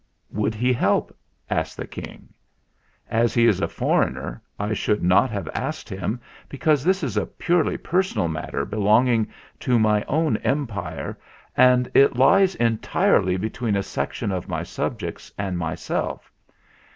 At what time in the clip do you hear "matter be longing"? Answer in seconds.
8.27-9.27